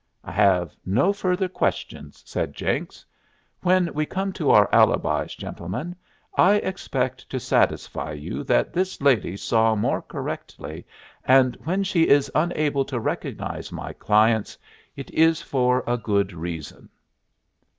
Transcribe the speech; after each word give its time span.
"I 0.23 0.31
have 0.31 0.75
no 0.83 1.13
further 1.13 1.47
questions," 1.47 2.23
said 2.25 2.55
Jenks. 2.55 3.05
"When 3.61 3.93
we 3.93 4.07
come 4.07 4.33
to 4.33 4.49
our 4.49 4.67
alibis, 4.73 5.35
gentlemen, 5.35 5.95
I 6.35 6.55
expect 6.55 7.29
to 7.29 7.39
satisfy 7.39 8.13
you 8.13 8.43
that 8.45 8.73
this 8.73 8.99
lady 8.99 9.37
saw 9.37 9.75
more 9.75 10.01
correctly, 10.01 10.87
and 11.23 11.55
when 11.65 11.83
she 11.83 12.09
is 12.09 12.31
unable 12.33 12.83
to 12.85 12.99
recognize 12.99 13.71
my 13.71 13.93
clients 13.93 14.57
it 14.95 15.11
is 15.11 15.39
for 15.43 15.83
a 15.85 15.97
good 15.99 16.33
reason." 16.33 16.89